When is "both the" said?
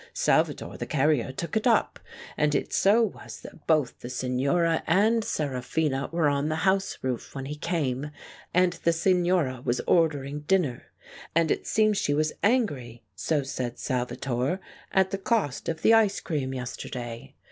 3.67-4.09